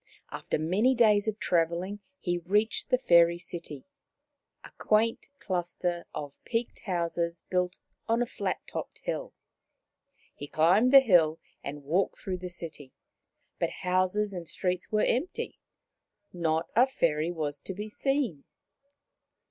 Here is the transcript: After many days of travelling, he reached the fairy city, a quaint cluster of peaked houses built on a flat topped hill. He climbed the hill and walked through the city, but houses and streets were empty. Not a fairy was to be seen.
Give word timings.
After 0.31 0.57
many 0.57 0.95
days 0.95 1.27
of 1.27 1.37
travelling, 1.37 1.99
he 2.19 2.39
reached 2.39 2.89
the 2.89 2.97
fairy 2.97 3.37
city, 3.37 3.85
a 4.63 4.71
quaint 4.79 5.27
cluster 5.37 6.07
of 6.11 6.43
peaked 6.43 6.79
houses 6.85 7.43
built 7.51 7.77
on 8.09 8.19
a 8.19 8.25
flat 8.25 8.61
topped 8.65 8.97
hill. 9.03 9.35
He 10.33 10.47
climbed 10.47 10.91
the 10.91 11.01
hill 11.01 11.39
and 11.63 11.83
walked 11.83 12.15
through 12.17 12.37
the 12.39 12.49
city, 12.49 12.93
but 13.59 13.69
houses 13.83 14.33
and 14.33 14.47
streets 14.47 14.91
were 14.91 15.03
empty. 15.05 15.59
Not 16.33 16.67
a 16.75 16.87
fairy 16.87 17.29
was 17.31 17.59
to 17.59 17.75
be 17.75 17.87
seen. 17.87 18.45